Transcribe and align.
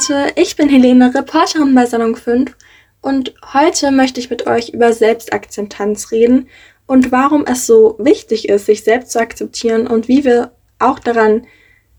Leute, 0.00 0.32
ich 0.36 0.56
bin 0.56 0.70
Helene, 0.70 1.14
Reporterin 1.14 1.74
bei 1.74 1.84
Salon 1.84 2.16
5 2.16 2.56
und 3.02 3.34
heute 3.52 3.90
möchte 3.90 4.18
ich 4.18 4.30
mit 4.30 4.46
euch 4.46 4.70
über 4.70 4.94
Selbstakzeptanz 4.94 6.10
reden 6.10 6.48
und 6.86 7.12
warum 7.12 7.44
es 7.44 7.66
so 7.66 7.96
wichtig 7.98 8.48
ist, 8.48 8.64
sich 8.64 8.82
selbst 8.82 9.10
zu 9.10 9.20
akzeptieren 9.20 9.86
und 9.86 10.08
wie 10.08 10.24
wir 10.24 10.52
auch 10.78 11.00
daran 11.00 11.46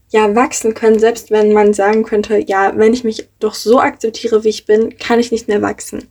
ja 0.10 0.34
wachsen 0.34 0.74
können, 0.74 0.98
selbst 0.98 1.30
wenn 1.30 1.54
man 1.54 1.76
sagen 1.76 2.04
könnte, 2.04 2.40
ja, 2.40 2.74
wenn 2.76 2.92
ich 2.92 3.04
mich 3.04 3.30
doch 3.40 3.54
so 3.54 3.80
akzeptiere, 3.80 4.44
wie 4.44 4.50
ich 4.50 4.66
bin, 4.66 4.98
kann 4.98 5.20
ich 5.20 5.32
nicht 5.32 5.48
mehr 5.48 5.62
wachsen. 5.62 6.08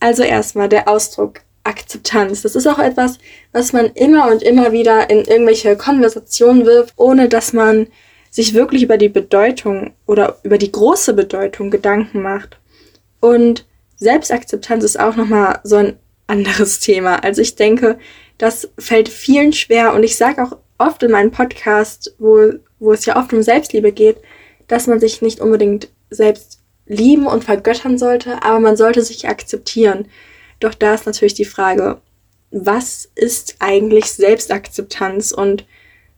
Also 0.00 0.24
erstmal 0.24 0.68
der 0.68 0.88
Ausdruck 0.88 1.40
Akzeptanz. 1.64 2.42
Das 2.42 2.54
ist 2.54 2.66
auch 2.66 2.78
etwas, 2.78 3.18
was 3.52 3.72
man 3.72 3.86
immer 3.94 4.30
und 4.30 4.42
immer 4.42 4.72
wieder 4.72 5.08
in 5.08 5.24
irgendwelche 5.24 5.74
Konversationen 5.74 6.66
wirft, 6.66 6.92
ohne 6.98 7.30
dass 7.30 7.54
man 7.54 7.86
sich 8.30 8.54
wirklich 8.54 8.82
über 8.82 8.98
die 8.98 9.08
Bedeutung 9.08 9.92
oder 10.06 10.38
über 10.42 10.58
die 10.58 10.72
große 10.72 11.14
Bedeutung 11.14 11.70
Gedanken 11.70 12.22
macht. 12.22 12.58
Und 13.20 13.66
Selbstakzeptanz 13.96 14.84
ist 14.84 15.00
auch 15.00 15.16
nochmal 15.16 15.60
so 15.64 15.76
ein 15.76 15.96
anderes 16.26 16.80
Thema. 16.80 17.22
Also 17.24 17.42
ich 17.42 17.56
denke, 17.56 17.98
das 18.36 18.68
fällt 18.78 19.08
vielen 19.08 19.52
schwer 19.52 19.94
und 19.94 20.04
ich 20.04 20.16
sage 20.16 20.42
auch 20.42 20.56
oft 20.78 21.02
in 21.02 21.10
meinem 21.10 21.32
Podcast, 21.32 22.14
wo, 22.18 22.52
wo 22.78 22.92
es 22.92 23.04
ja 23.04 23.16
oft 23.16 23.32
um 23.32 23.42
Selbstliebe 23.42 23.92
geht, 23.92 24.18
dass 24.68 24.86
man 24.86 25.00
sich 25.00 25.22
nicht 25.22 25.40
unbedingt 25.40 25.88
selbst 26.10 26.60
lieben 26.86 27.26
und 27.26 27.44
vergöttern 27.44 27.98
sollte, 27.98 28.42
aber 28.42 28.60
man 28.60 28.76
sollte 28.76 29.02
sich 29.02 29.28
akzeptieren. 29.28 30.06
Doch 30.60 30.74
da 30.74 30.94
ist 30.94 31.06
natürlich 31.06 31.34
die 31.34 31.44
Frage, 31.44 32.00
was 32.50 33.08
ist 33.14 33.56
eigentlich 33.58 34.06
Selbstakzeptanz 34.12 35.32
und 35.32 35.66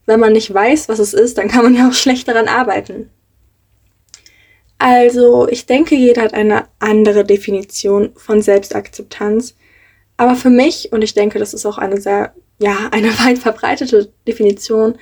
wenn 0.07 0.21
man 0.21 0.33
nicht 0.33 0.53
weiß, 0.53 0.89
was 0.89 0.99
es 0.99 1.15
ist, 1.15 1.39
dann 1.39 1.49
kann 1.49 1.65
man 1.65 1.75
ja 1.75 1.89
auch 1.89 1.93
schlecht 1.93 2.29
daran 2.29 2.49
arbeiten. 2.49 3.11
Also, 4.79 5.47
ich 5.49 5.67
denke, 5.67 5.95
jeder 5.95 6.23
hat 6.23 6.35
eine 6.35 6.65
andere 6.79 7.25
Definition 7.25 8.13
von 8.17 8.41
Selbstakzeptanz. 8.41 9.55
Aber 10.17 10.37
für 10.37 10.51
mich, 10.51 10.91
und 10.93 11.03
ich 11.03 11.15
denke, 11.15 11.39
das 11.39 11.53
ist 11.53 11.67
auch 11.67 11.79
eine 11.79 12.01
sehr, 12.01 12.35
ja, 12.59 12.89
eine 12.91 13.09
weit 13.25 13.39
verbreitete 13.39 14.11
Definition, 14.27 14.97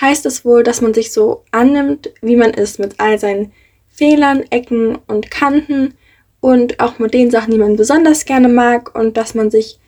heißt 0.00 0.26
es 0.26 0.44
wohl, 0.44 0.62
dass 0.62 0.80
man 0.80 0.94
sich 0.94 1.12
so 1.12 1.44
annimmt, 1.52 2.10
wie 2.22 2.36
man 2.36 2.50
ist, 2.50 2.78
mit 2.78 2.98
all 2.98 3.18
seinen 3.18 3.52
Fehlern, 3.88 4.44
Ecken 4.50 4.98
und 5.06 5.30
Kanten 5.30 5.94
und 6.40 6.80
auch 6.80 6.98
mit 6.98 7.14
den 7.14 7.30
Sachen, 7.30 7.52
die 7.52 7.58
man 7.58 7.76
besonders 7.76 8.24
gerne 8.24 8.48
mag 8.48 8.94
und 8.98 9.16
dass 9.16 9.34
man 9.34 9.50
sich 9.50 9.78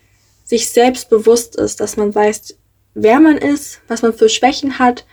sich 0.45 0.69
selbst 0.69 1.09
bewusst 1.09 1.57
ist, 1.57 1.81
dass 1.81 1.97
man 1.97 2.15
weiß, 2.15 2.57
wer 2.95 3.21
man 3.21 3.37
ist, 3.37 3.81
was 3.89 4.03
man 4.03 4.13
für 4.13 4.29
Schwächen 4.29 4.79
hat, 4.79 5.07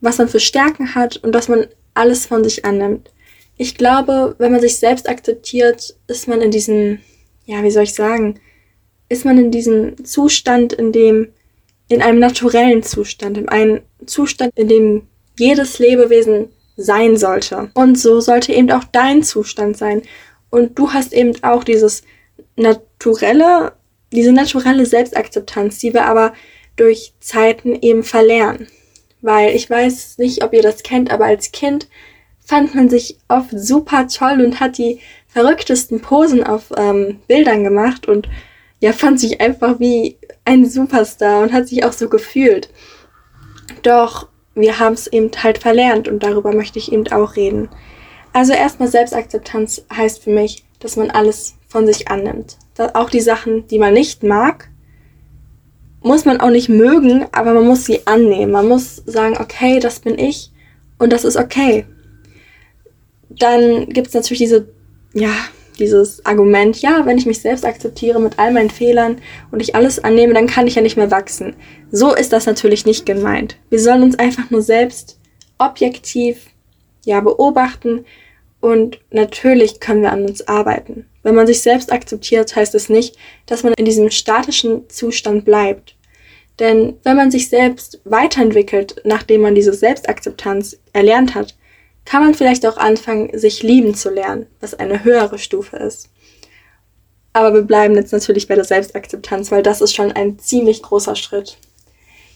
was 0.00 0.18
man 0.18 0.28
für 0.28 0.40
Stärken 0.40 0.94
hat 0.94 1.16
und 1.18 1.32
dass 1.32 1.48
man 1.48 1.66
alles 1.94 2.26
von 2.26 2.44
sich 2.44 2.64
annimmt. 2.64 3.10
Ich 3.56 3.76
glaube, 3.76 4.34
wenn 4.38 4.52
man 4.52 4.60
sich 4.60 4.78
selbst 4.78 5.08
akzeptiert, 5.08 5.96
ist 6.08 6.26
man 6.28 6.40
in 6.40 6.50
diesem, 6.50 6.98
ja, 7.44 7.62
wie 7.62 7.70
soll 7.70 7.84
ich 7.84 7.94
sagen, 7.94 8.40
ist 9.08 9.24
man 9.24 9.38
in 9.38 9.50
diesem 9.50 10.04
Zustand, 10.04 10.72
in 10.72 10.90
dem, 10.90 11.28
in 11.88 12.02
einem 12.02 12.18
naturellen 12.18 12.82
Zustand, 12.82 13.36
in 13.36 13.48
einem 13.48 13.82
Zustand, 14.06 14.52
in 14.56 14.68
dem 14.68 15.02
jedes 15.38 15.78
Lebewesen 15.78 16.48
sein 16.76 17.16
sollte. 17.16 17.70
Und 17.74 17.98
so 17.98 18.20
sollte 18.20 18.52
eben 18.52 18.70
auch 18.70 18.84
dein 18.84 19.22
Zustand 19.22 19.76
sein. 19.76 20.02
Und 20.50 20.78
du 20.78 20.92
hast 20.92 21.12
eben 21.12 21.32
auch 21.42 21.64
dieses 21.64 22.02
naturelle, 22.56 23.72
diese 24.12 24.32
naturelle 24.32 24.86
Selbstakzeptanz, 24.86 25.78
die 25.78 25.92
wir 25.92 26.06
aber 26.06 26.32
durch 26.76 27.14
Zeiten 27.20 27.74
eben 27.80 28.02
verlernen. 28.02 28.68
Weil 29.20 29.54
ich 29.54 29.68
weiß 29.68 30.18
nicht, 30.18 30.42
ob 30.42 30.52
ihr 30.52 30.62
das 30.62 30.82
kennt, 30.82 31.10
aber 31.10 31.26
als 31.26 31.52
Kind 31.52 31.88
fand 32.44 32.74
man 32.74 32.88
sich 32.88 33.18
oft 33.28 33.50
super 33.52 34.08
toll 34.08 34.40
und 34.44 34.60
hat 34.60 34.78
die 34.78 35.00
verrücktesten 35.28 36.00
Posen 36.00 36.44
auf 36.44 36.72
ähm, 36.76 37.20
Bildern 37.28 37.64
gemacht 37.64 38.08
und 38.08 38.28
ja, 38.80 38.92
fand 38.92 39.20
sich 39.20 39.40
einfach 39.40 39.78
wie 39.78 40.18
ein 40.44 40.68
Superstar 40.68 41.42
und 41.42 41.52
hat 41.52 41.68
sich 41.68 41.84
auch 41.84 41.92
so 41.92 42.08
gefühlt. 42.08 42.68
Doch 43.82 44.28
wir 44.54 44.78
haben 44.78 44.94
es 44.94 45.06
eben 45.06 45.30
halt 45.42 45.58
verlernt 45.58 46.08
und 46.08 46.22
darüber 46.22 46.52
möchte 46.52 46.78
ich 46.78 46.92
eben 46.92 47.06
auch 47.12 47.36
reden. 47.36 47.68
Also 48.32 48.52
erstmal 48.52 48.88
Selbstakzeptanz 48.88 49.84
heißt 49.94 50.22
für 50.22 50.30
mich, 50.30 50.64
dass 50.80 50.96
man 50.96 51.10
alles 51.10 51.54
von 51.68 51.86
sich 51.86 52.08
annimmt. 52.08 52.58
Auch 52.94 53.10
die 53.10 53.20
Sachen, 53.20 53.66
die 53.68 53.78
man 53.78 53.94
nicht 53.94 54.22
mag, 54.22 54.68
muss 56.02 56.24
man 56.24 56.40
auch 56.40 56.50
nicht 56.50 56.68
mögen, 56.68 57.26
aber 57.32 57.54
man 57.54 57.66
muss 57.66 57.84
sie 57.84 58.06
annehmen. 58.06 58.52
Man 58.52 58.68
muss 58.68 59.02
sagen, 59.06 59.36
okay, 59.38 59.78
das 59.80 60.00
bin 60.00 60.18
ich 60.18 60.50
und 60.98 61.12
das 61.12 61.24
ist 61.24 61.36
okay. 61.36 61.86
Dann 63.28 63.88
gibt 63.88 64.08
es 64.08 64.14
natürlich 64.14 64.40
diese, 64.40 64.68
ja, 65.14 65.32
dieses 65.78 66.24
Argument, 66.26 66.80
ja, 66.82 67.06
wenn 67.06 67.18
ich 67.18 67.26
mich 67.26 67.40
selbst 67.40 67.64
akzeptiere 67.64 68.20
mit 68.20 68.38
all 68.38 68.52
meinen 68.52 68.70
Fehlern 68.70 69.18
und 69.50 69.60
ich 69.60 69.74
alles 69.74 70.02
annehme, 70.02 70.34
dann 70.34 70.46
kann 70.46 70.66
ich 70.66 70.74
ja 70.74 70.82
nicht 70.82 70.96
mehr 70.96 71.10
wachsen. 71.10 71.54
So 71.90 72.14
ist 72.14 72.32
das 72.32 72.46
natürlich 72.46 72.84
nicht 72.84 73.06
gemeint. 73.06 73.56
Wir 73.70 73.80
sollen 73.80 74.02
uns 74.02 74.18
einfach 74.18 74.50
nur 74.50 74.62
selbst 74.62 75.18
objektiv, 75.58 76.46
ja, 77.04 77.20
beobachten 77.20 78.04
und 78.62 79.00
natürlich 79.10 79.80
können 79.80 80.02
wir 80.02 80.12
an 80.12 80.24
uns 80.24 80.46
arbeiten. 80.46 81.04
Wenn 81.24 81.34
man 81.34 81.48
sich 81.48 81.60
selbst 81.60 81.92
akzeptiert, 81.92 82.54
heißt 82.54 82.76
es 82.76 82.88
nicht, 82.88 83.16
dass 83.46 83.64
man 83.64 83.74
in 83.74 83.84
diesem 83.84 84.08
statischen 84.10 84.88
Zustand 84.88 85.44
bleibt. 85.44 85.96
Denn 86.60 86.96
wenn 87.02 87.16
man 87.16 87.32
sich 87.32 87.48
selbst 87.48 88.00
weiterentwickelt, 88.04 89.02
nachdem 89.02 89.40
man 89.40 89.56
diese 89.56 89.74
Selbstakzeptanz 89.74 90.78
erlernt 90.92 91.34
hat, 91.34 91.56
kann 92.04 92.22
man 92.22 92.34
vielleicht 92.34 92.64
auch 92.64 92.76
anfangen, 92.76 93.36
sich 93.36 93.64
lieben 93.64 93.96
zu 93.96 94.10
lernen, 94.10 94.46
was 94.60 94.74
eine 94.74 95.02
höhere 95.02 95.38
Stufe 95.38 95.76
ist. 95.78 96.08
Aber 97.32 97.52
wir 97.54 97.62
bleiben 97.62 97.96
jetzt 97.96 98.12
natürlich 98.12 98.46
bei 98.46 98.54
der 98.54 98.64
Selbstakzeptanz, 98.64 99.50
weil 99.50 99.64
das 99.64 99.80
ist 99.80 99.94
schon 99.94 100.12
ein 100.12 100.38
ziemlich 100.38 100.82
großer 100.82 101.16
Schritt. 101.16 101.58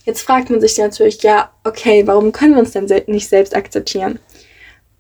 Jetzt 0.05 0.23
fragt 0.23 0.51
man 0.51 0.61
sich 0.61 0.77
natürlich, 0.79 1.23
ja, 1.23 1.53
okay, 1.63 2.05
warum 2.07 2.33
können 2.33 2.55
wir 2.55 2.61
uns 2.61 2.73
denn 2.73 2.89
nicht 3.07 3.29
selbst 3.29 3.55
akzeptieren? 3.55 4.19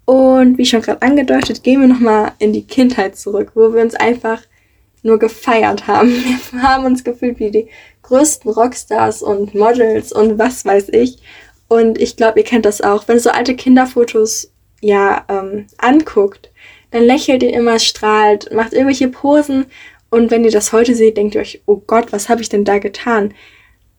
Und 0.06 0.56
wie 0.56 0.65
schon 0.65 0.83
gerade 0.83 1.03
angedeutet, 1.03 1.62
gehen 1.62 1.81
wir 1.81 1.89
nochmal 1.89 2.33
in 2.39 2.53
die 2.53 2.65
Kindheit 2.65 3.17
zurück, 3.17 3.53
wo 3.55 3.75
wir 3.75 3.83
uns 3.83 3.94
einfach 3.97 4.41
nur 5.03 5.19
gefeiert 5.19 5.87
haben. 5.87 6.11
Wir 6.53 6.62
haben 6.62 6.84
uns 6.84 7.05
gefühlt 7.05 7.39
wie 7.39 7.50
die 7.50 7.69
größten 8.03 8.50
Rockstars 8.50 9.22
und 9.22 9.55
Models 9.55 10.12
und 10.12 10.39
was 10.39 10.65
weiß 10.65 10.89
ich. 10.91 11.19
Und 11.69 12.00
ich 12.00 12.17
glaube, 12.17 12.41
ihr 12.41 12.44
kennt 12.44 12.65
das 12.65 12.81
auch. 12.81 13.06
Wenn 13.06 13.17
ihr 13.17 13.21
so 13.21 13.31
alte 13.31 13.56
Kinderfotos 13.56 14.53
ja 14.81 15.25
ähm, 15.28 15.67
anguckt, 15.78 16.50
dann 16.91 17.05
lächelt 17.05 17.43
ihr 17.43 17.53
immer, 17.53 17.78
strahlt, 17.78 18.53
macht 18.53 18.73
irgendwelche 18.73 19.09
Posen. 19.09 19.67
Und 20.11 20.31
wenn 20.31 20.44
ihr 20.44 20.50
das 20.50 20.73
heute 20.73 20.94
seht, 20.94 21.17
denkt 21.17 21.34
ihr 21.34 21.41
euch, 21.41 21.62
oh 21.67 21.83
Gott, 21.87 22.12
was 22.12 22.28
habe 22.28 22.43
ich 22.43 22.49
denn 22.49 22.65
da 22.65 22.78
getan? 22.78 23.34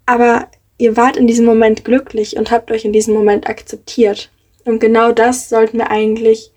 Aber 0.06 0.48
ihr 0.78 0.96
wart 0.96 1.18
in 1.18 1.28
diesem 1.28 1.46
Moment 1.46 1.84
glücklich 1.84 2.38
und 2.38 2.52
habt 2.52 2.72
euch 2.72 2.86
in 2.86 2.94
diesem 2.94 3.14
Moment 3.14 3.48
akzeptiert. 3.48 4.30
Und 4.68 4.80
genau 4.80 5.14
das 5.14 5.48
sollten 5.48 5.78
wir 5.78 5.92
eigentlich 5.92 6.52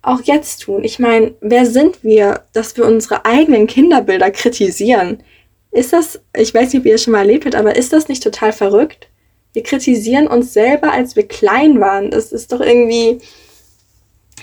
auch 0.00 0.22
jetzt 0.22 0.62
tun. 0.62 0.84
Ich 0.84 0.98
meine, 0.98 1.34
wer 1.42 1.66
sind 1.66 2.02
wir, 2.02 2.44
dass 2.54 2.76
wir 2.78 2.86
unsere 2.86 3.26
eigenen 3.26 3.66
Kinderbilder 3.66 4.30
kritisieren? 4.30 5.22
Ist 5.70 5.92
das, 5.92 6.20
ich 6.34 6.54
weiß 6.54 6.72
nicht, 6.72 6.80
ob 6.80 6.86
ihr 6.86 6.94
es 6.94 7.02
schon 7.02 7.12
mal 7.12 7.18
erlebt 7.18 7.44
habt, 7.44 7.56
aber 7.56 7.76
ist 7.76 7.92
das 7.92 8.08
nicht 8.08 8.22
total 8.22 8.52
verrückt? 8.52 9.08
Wir 9.52 9.62
kritisieren 9.62 10.26
uns 10.28 10.54
selber, 10.54 10.92
als 10.92 11.14
wir 11.14 11.28
klein 11.28 11.78
waren. 11.78 12.10
Das 12.10 12.32
ist 12.32 12.52
doch 12.52 12.60
irgendwie, 12.60 13.18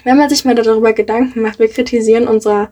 wenn 0.03 0.17
man 0.17 0.29
sich 0.29 0.45
mal 0.45 0.55
darüber 0.55 0.93
Gedanken 0.93 1.41
macht, 1.41 1.57
wir 1.57 1.67
kritisieren 1.67 2.27
unser 2.27 2.71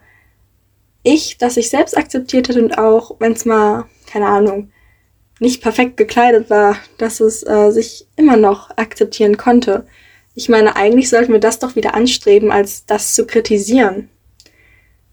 Ich, 1.01 1.37
das 1.39 1.55
sich 1.55 1.69
selbst 1.69 1.97
akzeptiert 1.97 2.49
hat 2.49 2.57
und 2.57 2.77
auch, 2.77 3.15
wenn 3.19 3.33
es 3.33 3.45
mal, 3.45 3.85
keine 4.05 4.27
Ahnung, 4.27 4.71
nicht 5.39 5.61
perfekt 5.61 5.97
gekleidet 5.97 6.49
war, 6.49 6.77
dass 6.97 7.19
es 7.21 7.43
äh, 7.43 7.71
sich 7.71 8.05
immer 8.15 8.37
noch 8.37 8.71
akzeptieren 8.77 9.37
konnte. 9.37 9.87
Ich 10.35 10.49
meine, 10.49 10.75
eigentlich 10.75 11.09
sollten 11.09 11.33
wir 11.33 11.39
das 11.39 11.59
doch 11.59 11.75
wieder 11.75 11.95
anstreben, 11.95 12.51
als 12.51 12.85
das 12.85 13.13
zu 13.13 13.25
kritisieren. 13.25 14.09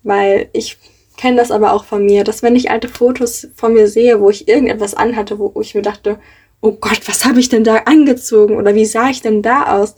Weil 0.02 0.48
ich 0.52 0.78
kenne 1.16 1.36
das 1.36 1.50
aber 1.50 1.72
auch 1.72 1.84
von 1.84 2.04
mir, 2.04 2.24
dass 2.24 2.42
wenn 2.42 2.56
ich 2.56 2.70
alte 2.70 2.88
Fotos 2.88 3.48
von 3.54 3.72
mir 3.72 3.88
sehe, 3.88 4.20
wo 4.20 4.28
ich 4.28 4.48
irgendetwas 4.48 4.94
anhatte, 4.94 5.38
wo 5.38 5.52
ich 5.60 5.74
mir 5.74 5.82
dachte, 5.82 6.18
oh 6.60 6.72
Gott, 6.72 7.00
was 7.06 7.24
habe 7.24 7.40
ich 7.40 7.48
denn 7.48 7.64
da 7.64 7.76
angezogen 7.86 8.56
oder 8.56 8.74
wie 8.74 8.84
sah 8.84 9.08
ich 9.08 9.22
denn 9.22 9.42
da 9.42 9.78
aus? 9.78 9.94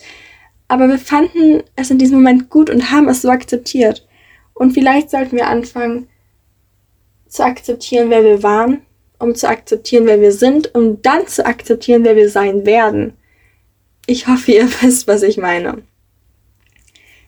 Aber 0.69 0.89
wir 0.89 0.99
fanden 0.99 1.63
es 1.77 1.91
in 1.91 1.99
diesem 1.99 2.19
Moment 2.19 2.51
gut 2.51 2.69
und 2.69 2.91
haben 2.91 3.09
es 3.09 3.23
so 3.23 3.31
akzeptiert. 3.31 4.07
Und 4.53 4.73
vielleicht 4.73 5.11
sollten 5.11 5.37
wir 5.37 5.49
anfangen 5.49 6.09
zu 7.29 7.45
akzeptieren, 7.45 8.11
wer 8.11 8.23
wir 8.23 8.43
waren 8.43 8.83
um 9.19 9.35
zu 9.35 9.49
akzeptieren, 9.49 10.07
wer 10.07 10.21
wir 10.21 10.33
sind, 10.33 10.75
um 10.75 11.03
dann 11.03 11.27
zu 11.27 11.45
akzeptieren, 11.45 12.05
wer 12.05 12.17
wir 12.17 12.31
sein 12.31 12.67
werden. 12.67 13.15
Ich 14.07 14.27
hoffe, 14.27 14.53
ihr 14.53 14.69
wisst, 14.83 15.07
was 15.09 15.23
ich 15.23 15.37
meine. 15.37 15.83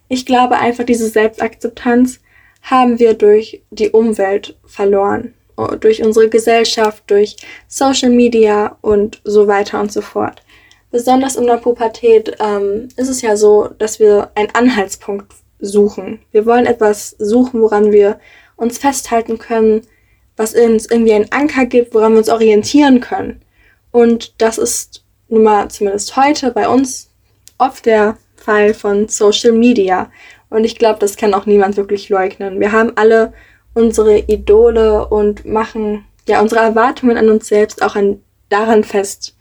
Ich 0.08 0.26
glaube 0.26 0.58
einfach, 0.58 0.84
diese 0.84 1.08
Selbstakzeptanz 1.08 2.20
haben 2.62 2.98
wir 2.98 3.14
durch 3.14 3.62
die 3.70 3.90
Umwelt 3.90 4.58
verloren, 4.66 5.34
durch 5.80 6.02
unsere 6.02 6.28
Gesellschaft, 6.28 7.04
durch 7.06 7.36
Social 7.68 8.10
Media 8.10 8.76
und 8.80 9.20
so 9.24 9.46
weiter 9.46 9.80
und 9.80 9.92
so 9.92 10.00
fort. 10.00 10.42
besonders 10.90 11.36
in 11.36 11.46
der 11.46 11.58
Pubertät 11.58 12.36
ähm, 12.40 12.88
ist 12.96 13.08
es 13.08 13.22
ja 13.22 13.36
so, 13.36 13.68
dass 13.78 14.00
wir 14.00 14.30
einen 14.34 14.50
Anhaltspunkt 14.54 15.32
suchen. 15.60 16.20
Wir 16.32 16.46
wollen 16.46 16.66
etwas 16.66 17.10
suchen, 17.18 17.60
woran 17.60 17.92
wir 17.92 18.18
uns 18.56 18.78
festhalten 18.78 19.38
können, 19.38 19.82
was 20.40 20.54
uns 20.54 20.86
irgendwie 20.86 21.12
einen 21.12 21.30
Anker 21.30 21.66
gibt, 21.66 21.92
woran 21.92 22.12
wir 22.12 22.18
uns 22.18 22.30
orientieren 22.30 23.00
können. 23.00 23.42
Und 23.90 24.40
das 24.40 24.56
ist 24.56 25.04
nun 25.28 25.42
mal 25.42 25.68
zumindest 25.68 26.16
heute 26.16 26.50
bei 26.50 26.66
uns 26.66 27.10
oft 27.58 27.84
der 27.84 28.16
Fall 28.36 28.72
von 28.72 29.06
Social 29.08 29.52
Media. 29.52 30.10
Und 30.48 30.64
ich 30.64 30.78
glaube, 30.78 30.98
das 30.98 31.18
kann 31.18 31.34
auch 31.34 31.44
niemand 31.44 31.76
wirklich 31.76 32.08
leugnen. 32.08 32.58
Wir 32.58 32.72
haben 32.72 32.92
alle 32.96 33.34
unsere 33.74 34.18
Idole 34.18 35.06
und 35.08 35.44
machen 35.44 36.06
ja 36.26 36.40
unsere 36.40 36.62
Erwartungen 36.62 37.18
an 37.18 37.28
uns 37.28 37.46
selbst 37.46 37.82
auch 37.82 37.94
an, 37.94 38.22
daran 38.48 38.82
fest. 38.82 39.36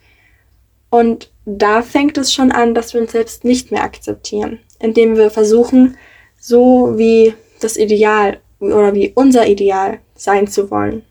Und 0.90 1.30
da 1.46 1.80
fängt 1.80 2.18
es 2.18 2.30
schon 2.30 2.52
an, 2.52 2.74
dass 2.74 2.92
wir 2.92 3.00
uns 3.00 3.12
selbst 3.12 3.44
nicht 3.44 3.70
mehr 3.70 3.84
akzeptieren, 3.84 4.60
indem 4.78 5.16
wir 5.16 5.30
versuchen, 5.30 5.96
so 6.38 6.98
wie 6.98 7.32
das 7.60 7.78
Ideal 7.78 8.40
oder 8.58 8.92
wie 8.92 9.12
unser 9.14 9.46
Ideal 9.46 10.00
sein 10.20 10.46
zu 10.46 10.70
wollen. 10.70 11.02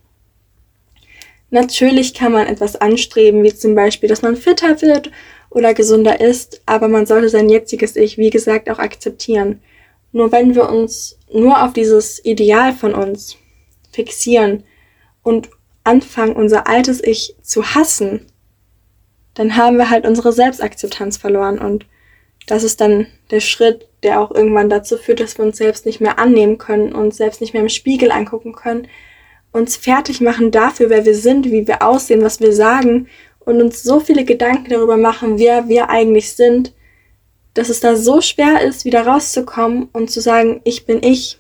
Natürlich 1.50 2.14
kann 2.14 2.32
man 2.32 2.48
etwas 2.48 2.76
anstreben, 2.76 3.44
wie 3.44 3.54
zum 3.54 3.74
Beispiel, 3.74 4.08
dass 4.08 4.22
man 4.22 4.36
fitter 4.36 4.82
wird 4.82 5.12
oder 5.50 5.74
gesünder 5.74 6.22
ist, 6.22 6.62
aber 6.68 6.88
man 6.88 7.08
sollte 7.08 7.30
sein 7.30 7.50
jetziges 7.50 7.96
Ich, 7.96 8.18
wie 8.18 8.30
gesagt, 8.30 8.70
auch 8.70 8.78
akzeptieren. 8.78 9.62
Nur 10.12 10.32
wenn 10.32 10.54
wir 10.54 10.70
uns 10.70 11.18
nur 11.32 11.64
auf 11.64 11.74
dieses 11.74 12.24
Ideal 12.24 12.74
von 12.74 12.94
uns 12.94 13.36
fixieren 13.92 14.64
und 15.24 15.50
anfangen, 15.84 16.36
unser 16.36 16.68
altes 16.68 17.04
Ich 17.04 17.36
zu 17.42 17.74
hassen, 17.74 18.28
dann 19.34 19.56
haben 19.56 19.78
wir 19.78 19.90
halt 19.90 20.06
unsere 20.06 20.34
Selbstakzeptanz 20.34 21.18
verloren 21.18 21.58
und 21.58 21.86
das 22.50 22.64
ist 22.64 22.82
dann 22.82 23.06
der 23.30 23.42
Schritt, 23.42 23.88
der 24.02 24.20
auch 24.20 24.32
irgendwann 24.32 24.70
dazu 24.70 24.98
führt, 24.98 25.20
dass 25.20 25.38
wir 25.38 25.46
uns 25.46 25.58
selbst 25.58 25.86
nicht 25.86 26.02
mehr 26.02 26.18
annehmen 26.18 26.58
können, 26.58 26.94
uns 26.94 27.18
selbst 27.18 27.42
nicht 27.42 27.54
mehr 27.54 27.62
im 27.62 27.70
Spiegel 27.70 28.12
angucken 28.12 28.54
können, 28.54 28.88
uns 29.52 29.76
fertig 29.76 30.20
machen 30.20 30.50
dafür, 30.50 30.90
wer 30.90 31.06
wir 31.06 31.14
sind, 31.14 31.46
wie 31.52 31.68
wir 31.68 31.84
aussehen, 31.84 32.24
was 32.24 32.40
wir 32.40 32.52
sagen 32.52 33.08
und 33.40 33.62
uns 33.62 33.84
so 33.84 34.00
viele 34.00 34.26
Gedanken 34.26 34.72
darüber 34.72 34.98
machen, 34.98 35.38
wer 35.38 35.68
wir 35.68 35.92
eigentlich 35.92 36.36
sind, 36.36 36.74
dass 37.54 37.70
es 37.70 37.82
da 37.82 37.96
so 37.96 38.20
schwer 38.20 38.62
ist, 38.64 38.84
wieder 38.84 39.06
rauszukommen 39.06 39.90
und 39.94 40.10
zu 40.10 40.20
sagen, 40.20 40.62
ich 40.64 40.88
bin 40.88 41.04
ich. 41.04 41.40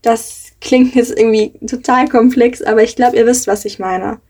Das 0.00 0.52
klingt 0.60 0.94
jetzt 0.94 1.16
irgendwie 1.16 1.58
total 1.66 2.08
komplex, 2.08 2.62
aber 2.62 2.84
ich 2.84 2.94
glaube, 2.94 3.16
ihr 3.16 3.26
wisst, 3.26 3.48
was 3.48 3.64
ich 3.64 3.80
meine. 3.80 4.20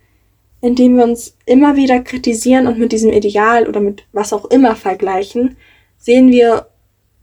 Indem 0.62 0.96
wir 0.96 1.04
uns 1.04 1.36
immer 1.44 1.76
wieder 1.76 2.00
kritisieren 2.00 2.66
und 2.66 2.78
mit 2.78 2.92
diesem 2.92 3.12
Ideal 3.12 3.68
oder 3.68 3.80
mit 3.80 4.04
was 4.12 4.32
auch 4.32 4.46
immer 4.46 4.74
vergleichen, 4.76 5.56
sehen 5.98 6.30
wir, 6.30 6.68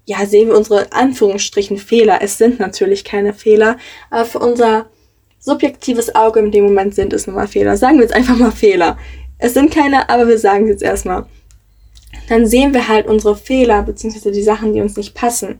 ja, 0.05 0.25
sehen 0.27 0.49
wir 0.49 0.57
unsere 0.57 0.91
Anführungsstrichen 0.91 1.77
Fehler. 1.77 2.19
Es 2.21 2.37
sind 2.37 2.59
natürlich 2.59 3.03
keine 3.03 3.33
Fehler, 3.33 3.77
aber 4.11 4.25
für 4.25 4.39
unser 4.39 4.85
subjektives 5.39 6.13
Auge 6.15 6.41
in 6.41 6.51
dem 6.51 6.65
Moment 6.65 6.93
sind 6.93 7.13
es 7.13 7.25
nun 7.25 7.35
mal 7.35 7.47
Fehler. 7.47 7.77
Sagen 7.77 7.95
wir 7.95 8.03
jetzt 8.03 8.13
einfach 8.13 8.35
mal 8.35 8.51
Fehler. 8.51 8.97
Es 9.37 9.53
sind 9.53 9.73
keine, 9.73 10.09
aber 10.09 10.27
wir 10.27 10.37
sagen 10.37 10.65
es 10.65 10.71
jetzt 10.71 10.83
erstmal. 10.83 11.25
Dann 12.27 12.45
sehen 12.45 12.73
wir 12.73 12.87
halt 12.87 13.07
unsere 13.07 13.35
Fehler, 13.35 13.83
beziehungsweise 13.83 14.31
die 14.31 14.43
Sachen, 14.43 14.73
die 14.73 14.81
uns 14.81 14.97
nicht 14.97 15.15
passen. 15.15 15.59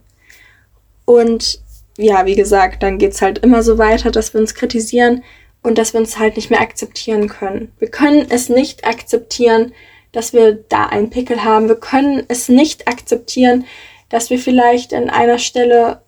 Und 1.06 1.60
ja, 1.96 2.26
wie 2.26 2.36
gesagt, 2.36 2.82
dann 2.82 2.98
geht's 2.98 3.20
halt 3.20 3.38
immer 3.38 3.62
so 3.62 3.78
weiter, 3.78 4.10
dass 4.10 4.32
wir 4.32 4.40
uns 4.40 4.54
kritisieren 4.54 5.22
und 5.62 5.78
dass 5.78 5.92
wir 5.92 6.00
uns 6.00 6.18
halt 6.18 6.36
nicht 6.36 6.50
mehr 6.50 6.60
akzeptieren 6.60 7.28
können. 7.28 7.72
Wir 7.78 7.90
können 7.90 8.26
es 8.30 8.48
nicht 8.48 8.86
akzeptieren, 8.86 9.72
dass 10.12 10.32
wir 10.32 10.52
da 10.68 10.86
einen 10.86 11.10
Pickel 11.10 11.44
haben. 11.44 11.68
Wir 11.68 11.76
können 11.76 12.24
es 12.28 12.48
nicht 12.48 12.88
akzeptieren, 12.88 13.66
dass 14.08 14.30
wir 14.30 14.38
vielleicht 14.38 14.92
an 14.94 15.10
einer 15.10 15.38
Stelle 15.38 16.02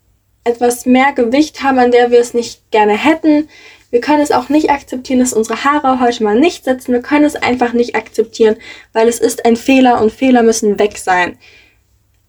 etwas 0.45 0.87
mehr 0.87 1.13
Gewicht 1.13 1.63
haben, 1.63 1.79
an 1.79 1.93
der 1.93 2.11
wir 2.11 2.19
es 2.19 2.35
nicht 2.35 2.71
gerne 2.71 2.97
hätten. 2.97 3.49
Wir 3.91 4.01
können 4.01 4.23
es 4.23 4.33
auch 4.33 4.49
nicht 4.49 4.71
akzeptieren, 4.71 5.21
dass 5.21 5.35
unsere 5.35 5.65
Haare 5.65 6.01
heute 6.01 6.25
mal 6.25 6.39
nicht 6.39 6.65
sitzen. 6.65 6.93
Wir 6.93 7.03
können 7.03 7.27
es 7.27 7.37
einfach 7.37 7.75
nicht 7.75 7.95
akzeptieren, 7.95 8.57
weil 8.93 9.07
es 9.07 9.21
ist 9.21 9.45
ein 9.45 9.55
Fehler 9.57 10.01
und 10.01 10.11
Fehler 10.11 10.43
müssen 10.43 10.79
weg 10.79 10.97
sein. 10.97 11.39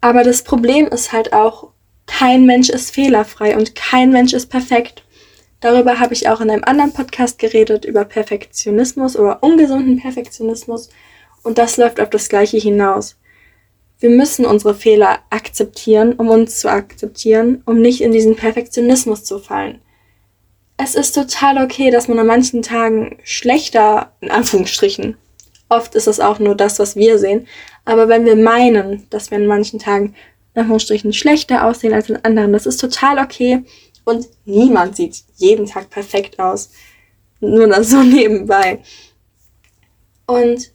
Aber 0.01 0.23
das 0.23 0.43
Problem 0.43 0.87
ist 0.87 1.13
halt 1.13 1.31
auch, 1.31 1.69
kein 2.05 2.45
Mensch 2.45 2.69
ist 2.69 2.93
fehlerfrei 2.93 3.55
und 3.55 3.75
kein 3.75 4.11
Mensch 4.11 4.33
ist 4.33 4.47
perfekt. 4.47 5.02
Darüber 5.63 6.01
habe 6.01 6.13
ich 6.13 6.27
auch 6.27 6.41
in 6.41 6.49
einem 6.49 6.65
anderen 6.65 6.91
Podcast 6.91 7.39
geredet, 7.39 7.85
über 7.85 8.03
Perfektionismus 8.03 9.15
oder 9.15 9.41
ungesunden 9.41 9.97
Perfektionismus. 9.97 10.89
Und 11.41 11.57
das 11.57 11.77
läuft 11.77 12.01
auf 12.01 12.09
das 12.09 12.27
Gleiche 12.27 12.57
hinaus. 12.57 13.15
Wir 13.97 14.09
müssen 14.09 14.45
unsere 14.45 14.75
Fehler 14.75 15.19
akzeptieren, 15.29 16.15
um 16.15 16.27
uns 16.27 16.59
zu 16.59 16.69
akzeptieren, 16.69 17.63
um 17.65 17.79
nicht 17.79 18.01
in 18.01 18.11
diesen 18.11 18.35
Perfektionismus 18.35 19.23
zu 19.23 19.39
fallen. 19.39 19.79
Es 20.75 20.95
ist 20.95 21.13
total 21.13 21.63
okay, 21.63 21.91
dass 21.91 22.09
man 22.09 22.19
an 22.19 22.27
manchen 22.27 22.61
Tagen 22.61 23.19
schlechter, 23.23 24.11
in 24.19 24.31
Anführungsstrichen, 24.31 25.15
oft 25.69 25.95
ist 25.95 26.07
es 26.07 26.19
auch 26.19 26.39
nur 26.39 26.55
das, 26.55 26.77
was 26.77 26.97
wir 26.97 27.17
sehen, 27.19 27.47
aber 27.85 28.09
wenn 28.09 28.25
wir 28.25 28.35
meinen, 28.35 29.07
dass 29.11 29.31
wir 29.31 29.37
an 29.37 29.47
manchen 29.47 29.79
Tagen, 29.79 30.13
in 30.55 30.59
Anführungsstrichen, 30.59 31.13
schlechter 31.13 31.65
aussehen 31.65 31.93
als 31.93 32.09
in 32.09 32.17
anderen, 32.17 32.51
das 32.51 32.65
ist 32.65 32.81
total 32.81 33.17
okay 33.17 33.63
und 34.05 34.27
niemand 34.45 34.95
sieht 34.95 35.23
jeden 35.37 35.65
Tag 35.65 35.89
perfekt 35.89 36.39
aus. 36.39 36.71
Nur 37.39 37.67
das 37.67 37.89
so 37.89 38.01
nebenbei. 38.03 38.79
Und 40.25 40.71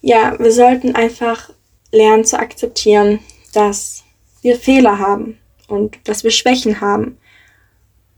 ja, 0.00 0.38
wir 0.38 0.52
sollten 0.52 0.94
einfach 0.94 1.50
lernen 1.92 2.24
zu 2.24 2.38
akzeptieren, 2.38 3.20
dass 3.52 4.02
wir 4.40 4.58
Fehler 4.58 4.98
haben 4.98 5.38
und 5.68 5.96
dass 6.08 6.24
wir 6.24 6.30
Schwächen 6.30 6.80
haben 6.80 7.18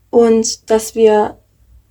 und 0.09 0.69
dass 0.69 0.95
wir 0.95 1.37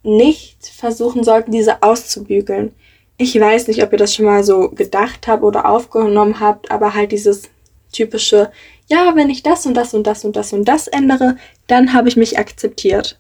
nicht 0.02 0.67
versuchen 0.67 1.25
sollten, 1.25 1.52
diese 1.52 1.82
auszubügeln. 1.82 2.75
Ich 3.17 3.38
weiß 3.38 3.69
nicht, 3.69 3.82
ob 3.82 3.93
ihr 3.93 3.99
das 3.99 4.14
schon 4.14 4.26
mal 4.26 4.43
so 4.43 4.70
gedacht 4.70 5.26
habt 5.29 5.43
oder 5.43 5.69
aufgenommen 5.69 6.40
habt, 6.40 6.70
aber 6.70 6.94
halt 6.94 7.12
dieses 7.12 7.50
typische, 7.93 8.50
ja, 8.87 9.17
wenn 9.17 9.31
ich 9.31 9.43
das 9.43 9.67
und 9.67 9.75
das 9.75 9.95
und 9.95 10.07
das 10.07 10.25
und 10.25 10.37
das 10.37 10.53
und 10.53 10.64
das 10.67 10.88
ändere, 10.88 11.37
dann 11.67 11.93
habe 11.93 12.09
ich 12.09 12.17
mich 12.17 12.38
akzeptiert. 12.38 13.19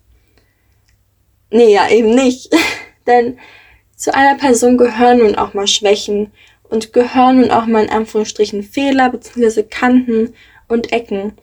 Nee, 1.50 1.72
ja, 1.72 1.88
eben 1.88 2.14
nicht. 2.14 2.54
Denn 3.06 3.38
zu 3.96 4.14
einer 4.14 4.36
Person 4.36 4.76
gehören 4.76 5.18
nun 5.18 5.36
auch 5.36 5.54
mal 5.54 5.66
Schwächen 5.66 6.32
und 6.64 6.92
gehören 6.92 7.40
nun 7.40 7.50
auch 7.50 7.66
mal 7.66 7.84
in 7.84 7.90
Anführungsstrichen 7.90 8.62
Fehler 8.62 9.10
bzw. 9.10 9.62
Kanten 9.62 10.34
und 10.68 10.92
Ecken. 10.92 11.34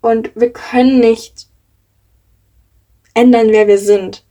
Und 0.00 0.30
wir 0.34 0.52
können 0.52 1.00
nicht 1.00 1.48
ändern, 3.14 3.48
wer 3.50 3.66
wir 3.66 3.78
sind. 3.78 4.24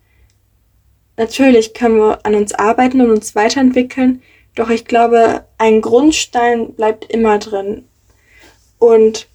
Natürlich 1.17 1.73
können 1.73 1.97
wir 1.97 2.25
an 2.25 2.35
uns 2.35 2.53
arbeiten 2.53 3.01
und 3.01 3.09
uns 3.09 3.35
weiterentwickeln, 3.35 4.21
doch 4.55 4.69
ich 4.69 4.85
glaube, 4.85 5.45
ein 5.57 5.81
Grundstein 5.81 6.73
bleibt 6.73 7.05
immer 7.11 7.37
drin. 7.37 7.86
Und 8.79 9.27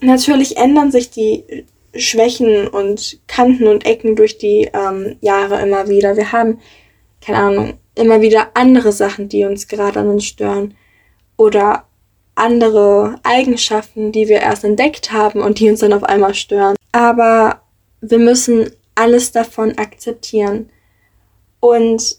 natürlich 0.00 0.56
ändern 0.56 0.90
sich 0.90 1.10
die 1.10 1.64
Schwächen 1.94 2.68
und 2.68 3.18
Kanten 3.26 3.66
und 3.66 3.84
Ecken 3.84 4.16
durch 4.16 4.38
die 4.38 4.70
ähm, 4.72 5.16
Jahre 5.20 5.60
immer 5.60 5.88
wieder. 5.88 6.16
Wir 6.16 6.32
haben, 6.32 6.60
keine 7.20 7.38
Ahnung, 7.38 7.74
immer 7.94 8.20
wieder 8.20 8.50
andere 8.54 8.92
Sachen, 8.92 9.28
die 9.28 9.44
uns 9.44 9.68
gerade 9.68 10.00
an 10.00 10.08
uns 10.08 10.24
stören. 10.24 10.74
Oder 11.36 11.84
andere 12.34 13.18
Eigenschaften, 13.22 14.12
die 14.12 14.28
wir 14.28 14.40
erst 14.40 14.64
entdeckt 14.64 15.12
haben 15.12 15.40
und 15.40 15.58
die 15.58 15.68
uns 15.68 15.80
dann 15.80 15.92
auf 15.92 16.04
einmal 16.04 16.34
stören. 16.34 16.76
Aber 16.92 17.62
wir 18.00 18.18
müssen 18.18 18.70
alles 18.94 19.32
davon 19.32 19.76
akzeptieren. 19.78 20.70
Und 21.60 22.16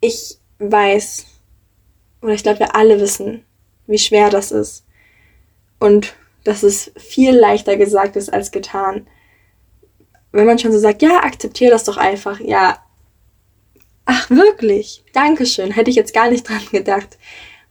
ich 0.00 0.38
weiß, 0.58 1.26
oder 2.22 2.34
ich 2.34 2.42
glaube, 2.42 2.60
wir 2.60 2.74
alle 2.74 3.00
wissen, 3.00 3.44
wie 3.86 3.98
schwer 3.98 4.30
das 4.30 4.50
ist. 4.50 4.85
Und 5.78 6.14
dass 6.44 6.62
es 6.62 6.92
viel 6.96 7.36
leichter 7.36 7.76
gesagt 7.76 8.16
ist 8.16 8.32
als 8.32 8.50
getan. 8.50 9.06
Wenn 10.32 10.46
man 10.46 10.58
schon 10.58 10.72
so 10.72 10.78
sagt, 10.78 11.02
ja, 11.02 11.22
akzeptiere 11.22 11.70
das 11.70 11.84
doch 11.84 11.96
einfach. 11.96 12.40
Ja, 12.40 12.78
Ach, 14.06 14.30
wirklich? 14.30 15.04
Dankeschön. 15.12 15.72
Hätte 15.72 15.90
ich 15.90 15.96
jetzt 15.96 16.14
gar 16.14 16.30
nicht 16.30 16.48
dran 16.48 16.62
gedacht. 16.72 17.18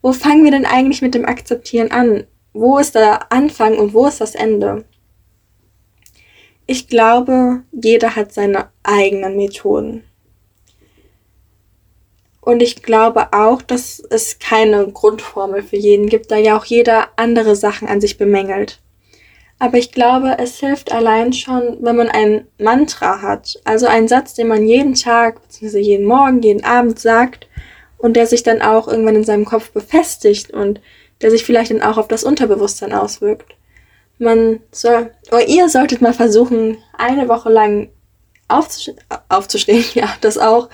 Wo 0.02 0.12
fangen 0.12 0.44
wir 0.44 0.52
denn 0.52 0.66
eigentlich 0.66 1.02
mit 1.02 1.16
dem 1.16 1.26
Akzeptieren 1.26 1.92
an? 1.92 2.28
Wo 2.54 2.78
ist 2.78 2.94
der 2.94 3.32
Anfang 3.32 3.78
und 3.78 3.94
wo 3.94 4.06
ist 4.06 4.22
das 4.22 4.36
Ende? 4.36 4.86
Ich 6.68 6.88
glaube, 6.88 7.64
jeder 7.72 8.16
hat 8.16 8.34
seine 8.34 8.70
eigenen 8.84 9.38
Methoden. 9.38 10.04
Und 12.46 12.62
ich 12.62 12.84
glaube 12.84 13.34
auch, 13.34 13.64
dass 13.64 14.00
es 14.12 14.38
keine 14.38 14.88
Grundformel 14.88 15.64
für 15.64 15.78
jeden 15.78 16.08
gibt, 16.08 16.30
da 16.30 16.38
ja 16.38 16.56
auch 16.56 16.66
jeder 16.66 17.08
andere 17.16 17.56
Sachen 17.56 17.88
an 17.88 18.00
sich 18.00 18.20
bemängelt. 18.20 18.80
Aber 19.58 19.80
ich 19.80 19.92
glaube, 19.92 20.36
es 20.38 20.60
hilft 20.60 20.92
allein 20.92 21.34
schon, 21.34 21.78
wenn 21.82 21.96
man 21.96 22.08
ein 22.08 22.46
Mantra 22.60 23.24
hat. 23.24 23.60
Also 23.64 23.88
einen 23.88 24.08
Satz, 24.08 24.36
den 24.36 24.48
man 24.48 24.68
jeden 24.68 24.94
Tag, 24.94 25.42
bzw. 25.42 25.80
jeden 25.80 26.06
Morgen, 26.06 26.44
jeden 26.44 26.64
Abend 26.64 27.00
sagt 27.00 27.48
und 27.98 28.16
der 28.16 28.28
sich 28.28 28.44
dann 28.44 28.62
auch 28.62 28.88
irgendwann 28.88 29.16
in 29.16 29.24
seinem 29.24 29.46
Kopf 29.46 29.72
befestigt 29.72 30.52
und 30.52 30.82
der 31.22 31.32
sich 31.32 31.46
vielleicht 31.46 31.72
dann 31.72 31.82
auch 31.82 31.98
auf 31.98 32.08
das 32.08 32.24
Unterbewusstsein 32.24 32.94
auswirkt. 32.94 33.56
Man 34.20 34.60
soll, 34.72 35.10
oder 35.30 35.48
ihr 35.48 35.68
solltet 35.68 36.00
mal 36.00 36.14
versuchen, 36.14 36.78
eine 36.96 37.28
Woche 37.28 37.50
lang 37.50 37.90
aufzustehen, 38.48 39.00
aufzustehen, 39.30 39.84
ja, 39.96 40.14
das 40.22 40.38
auch, 40.38 40.70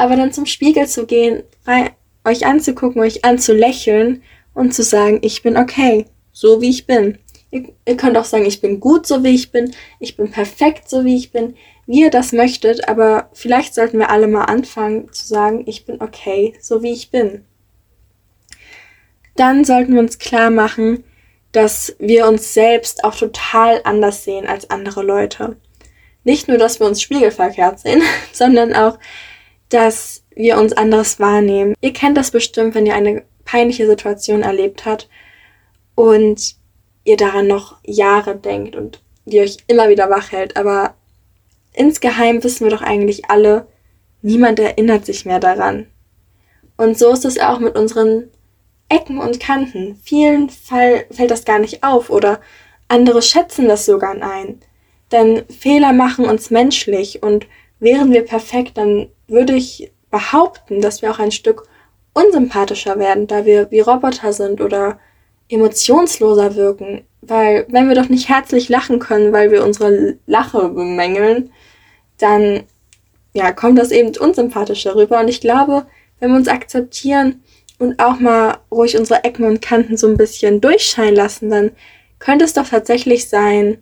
aber 0.00 0.16
dann 0.16 0.32
zum 0.32 0.46
Spiegel 0.46 0.86
zu 0.86 1.04
gehen, 1.04 1.42
euch 2.24 2.46
anzugucken, 2.46 3.02
euch 3.02 3.22
anzulächeln 3.22 4.22
und 4.54 4.72
zu 4.72 4.82
sagen, 4.82 5.18
ich 5.20 5.42
bin 5.42 5.58
okay, 5.58 6.06
so 6.32 6.62
wie 6.62 6.70
ich 6.70 6.86
bin. 6.86 7.18
Ihr, 7.50 7.68
ihr 7.84 7.96
könnt 7.98 8.16
auch 8.16 8.24
sagen, 8.24 8.46
ich 8.46 8.62
bin 8.62 8.80
gut, 8.80 9.06
so 9.06 9.22
wie 9.24 9.34
ich 9.34 9.52
bin, 9.52 9.74
ich 9.98 10.16
bin 10.16 10.30
perfekt, 10.30 10.88
so 10.88 11.04
wie 11.04 11.16
ich 11.16 11.32
bin, 11.32 11.54
wie 11.86 12.00
ihr 12.00 12.10
das 12.10 12.32
möchtet, 12.32 12.88
aber 12.88 13.28
vielleicht 13.34 13.74
sollten 13.74 13.98
wir 13.98 14.08
alle 14.08 14.26
mal 14.26 14.44
anfangen 14.44 15.12
zu 15.12 15.26
sagen, 15.26 15.64
ich 15.66 15.84
bin 15.84 16.00
okay, 16.00 16.54
so 16.62 16.82
wie 16.82 16.92
ich 16.92 17.10
bin. 17.10 17.44
Dann 19.36 19.66
sollten 19.66 19.92
wir 19.92 20.00
uns 20.00 20.18
klar 20.18 20.48
machen, 20.48 21.04
dass 21.52 21.94
wir 21.98 22.26
uns 22.26 22.54
selbst 22.54 23.04
auch 23.04 23.16
total 23.16 23.82
anders 23.84 24.24
sehen 24.24 24.46
als 24.46 24.70
andere 24.70 25.02
Leute. 25.02 25.56
Nicht 26.24 26.48
nur, 26.48 26.56
dass 26.56 26.80
wir 26.80 26.86
uns 26.86 27.02
spiegelverkehrt 27.02 27.80
sehen, 27.80 28.02
sondern 28.32 28.72
auch, 28.72 28.98
dass 29.70 30.24
wir 30.34 30.58
uns 30.58 30.72
anderes 30.72 31.18
wahrnehmen. 31.18 31.74
Ihr 31.80 31.92
kennt 31.92 32.16
das 32.16 32.30
bestimmt, 32.30 32.74
wenn 32.74 32.86
ihr 32.86 32.94
eine 32.94 33.24
peinliche 33.44 33.86
Situation 33.86 34.42
erlebt 34.42 34.84
habt 34.84 35.08
und 35.94 36.56
ihr 37.04 37.16
daran 37.16 37.46
noch 37.46 37.78
Jahre 37.84 38.36
denkt 38.36 38.76
und 38.76 39.02
die 39.24 39.40
euch 39.40 39.58
immer 39.66 39.88
wieder 39.88 40.10
wach 40.10 40.32
hält. 40.32 40.56
Aber 40.56 40.94
insgeheim 41.72 42.42
wissen 42.44 42.64
wir 42.64 42.70
doch 42.70 42.82
eigentlich 42.82 43.30
alle, 43.30 43.66
niemand 44.22 44.58
erinnert 44.58 45.06
sich 45.06 45.24
mehr 45.24 45.40
daran. 45.40 45.86
Und 46.76 46.98
so 46.98 47.10
ist 47.10 47.24
es 47.24 47.38
auch 47.38 47.58
mit 47.58 47.76
unseren 47.76 48.30
Ecken 48.88 49.18
und 49.18 49.40
Kanten. 49.40 49.96
Vielen 50.02 50.50
Fall 50.50 51.04
fällt 51.10 51.30
das 51.30 51.44
gar 51.44 51.58
nicht 51.58 51.82
auf 51.82 52.10
oder 52.10 52.40
andere 52.88 53.22
schätzen 53.22 53.68
das 53.68 53.86
sogar 53.86 54.20
ein. 54.20 54.60
Denn 55.12 55.44
Fehler 55.48 55.92
machen 55.92 56.24
uns 56.24 56.50
menschlich 56.50 57.22
und 57.22 57.46
wären 57.80 58.12
wir 58.12 58.24
perfekt, 58.24 58.78
dann 58.78 59.08
würde 59.26 59.54
ich 59.54 59.90
behaupten, 60.10 60.80
dass 60.80 61.02
wir 61.02 61.10
auch 61.10 61.18
ein 61.18 61.32
Stück 61.32 61.64
unsympathischer 62.12 62.98
werden, 62.98 63.26
da 63.26 63.44
wir 63.44 63.70
wie 63.70 63.80
Roboter 63.80 64.32
sind 64.32 64.60
oder 64.60 64.98
emotionsloser 65.48 66.54
wirken. 66.56 67.04
Weil 67.22 67.66
wenn 67.68 67.88
wir 67.88 67.94
doch 67.94 68.08
nicht 68.08 68.28
herzlich 68.28 68.68
lachen 68.68 68.98
können, 68.98 69.32
weil 69.32 69.50
wir 69.50 69.64
unsere 69.64 70.16
Lache 70.26 70.68
bemängeln, 70.68 71.52
dann 72.18 72.64
ja, 73.32 73.52
kommt 73.52 73.78
das 73.78 73.90
eben 73.90 74.16
unsympathischer 74.16 74.94
rüber. 74.96 75.20
Und 75.20 75.28
ich 75.28 75.40
glaube, 75.40 75.86
wenn 76.18 76.30
wir 76.30 76.36
uns 76.36 76.48
akzeptieren 76.48 77.42
und 77.78 77.98
auch 78.00 78.18
mal 78.18 78.58
ruhig 78.70 78.98
unsere 78.98 79.24
Ecken 79.24 79.44
und 79.44 79.62
Kanten 79.62 79.96
so 79.96 80.06
ein 80.08 80.16
bisschen 80.16 80.60
durchscheinen 80.60 81.14
lassen, 81.14 81.50
dann 81.50 81.70
könnte 82.18 82.44
es 82.44 82.52
doch 82.52 82.68
tatsächlich 82.68 83.28
sein, 83.28 83.78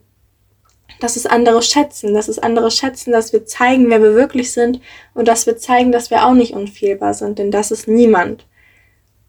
dass 1.01 1.17
es 1.17 1.27
andere 1.27 1.63
schätzen, 1.63 2.15
dass 2.15 2.29
es 2.29 2.39
andere 2.39 2.71
schätzen, 2.71 3.13
dass 3.13 3.33
wir 3.33 3.47
zeigen, 3.47 3.91
wer 3.91 4.03
wir 4.03 4.15
wirklich 4.15 4.53
sind 4.53 4.81
und 5.15 5.29
dass 5.29 5.47
wir 5.47 5.57
zeigen, 5.57 5.93
dass 5.93 6.11
wir 6.11 6.27
auch 6.27 6.35
nicht 6.35 6.55
unfehlbar 6.55 7.15
sind, 7.15 7.39
denn 7.39 7.51
das 7.51 7.71
ist 7.71 7.89
niemand. 7.89 8.47